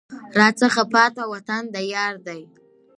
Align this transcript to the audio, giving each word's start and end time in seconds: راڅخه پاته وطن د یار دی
راڅخه 0.39 0.83
پاته 0.93 1.23
وطن 1.33 1.63
د 1.73 1.75
یار 1.93 2.15
دی 2.27 2.41